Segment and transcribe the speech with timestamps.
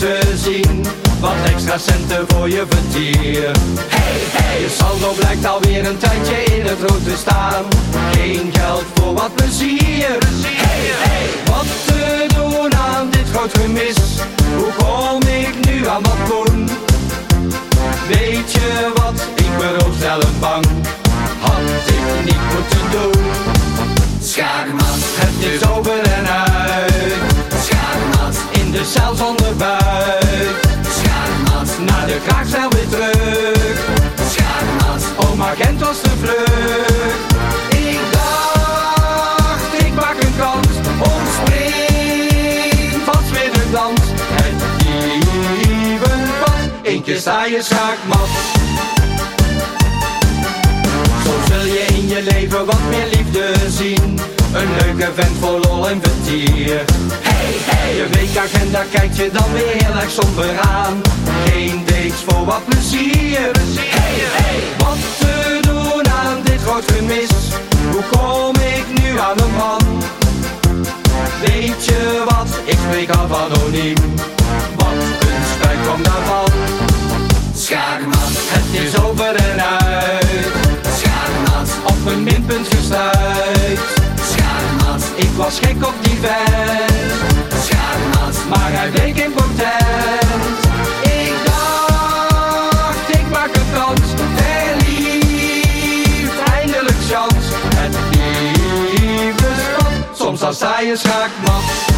[0.00, 0.86] luxe zien.
[1.20, 3.42] Wat extra centen voor je vertier.
[3.88, 7.64] Hey, hey, je saldo blijkt alweer een tijdje in het rood te staan.
[8.12, 10.18] Geen geld voor wat plezier.
[10.42, 13.96] Hey, wat te doen aan dit groot gemis?
[14.56, 16.68] Hoe kom ik nu aan wat doen?
[18.08, 20.64] Weet je wat, ik ben ook zelf bang.
[21.40, 23.24] Had ik niet moeten doen.
[24.22, 27.14] Schaakmat, het is over en uit.
[27.64, 29.87] Schaakmat, in de cel zonder buik.
[47.18, 48.28] Van, sta je schaakmat.
[51.24, 54.18] Zo zul je in je leven wat meer liefde zien.
[54.52, 56.84] Een leuke vent vol lol en vertier.
[57.20, 61.00] Hey, hey, je weekagenda kijkt je dan weer heel erg somber aan.
[61.44, 63.50] Geen dates voor wat plezier.
[63.78, 67.30] Hey, hey, wat te doen aan dit groot gemis?
[67.90, 70.02] Hoe kom ik nu aan een man?
[71.40, 73.96] Weet je wat, ik spreek af anoniem.
[79.28, 80.56] Het is over en uit.
[81.84, 83.78] Op een minpunt gestuurd.
[84.30, 87.12] Schaakmat, ik was gek op die vent.
[87.64, 90.32] Schaakmat, maar hij bleek impotent.
[91.02, 94.00] Ik dacht, ik maak een kans.
[94.36, 97.44] Verliefd, eindelijk chans.
[97.76, 101.62] Het liefdespad, soms dan sta je schaakmat.
[101.62, 101.97] Schaakmat,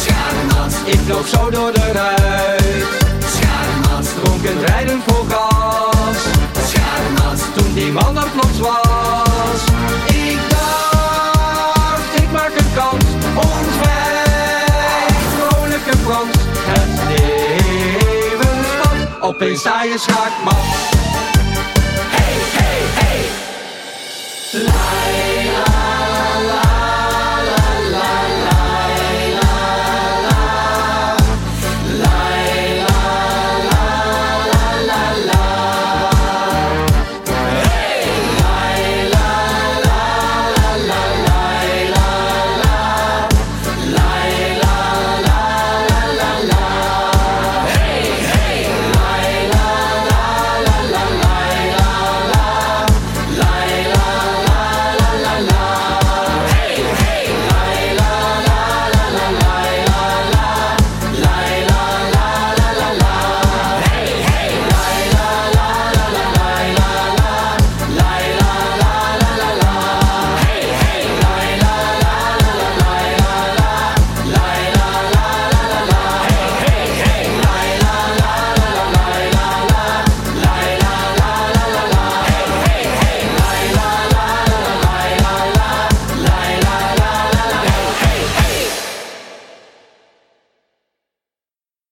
[0.00, 2.84] Schaakmat, ik vloog zo door de ruit.
[3.26, 6.16] Schaakmat, dronken rijden voor gas.
[6.68, 9.60] Schaakmat, toen die man er plots was.
[10.06, 13.04] Ik dacht, ik maak een kans.
[13.34, 16.36] Ontwijk, vrolijke Frans.
[16.66, 18.48] Het leven
[19.20, 20.91] opeens sta je schaakmat.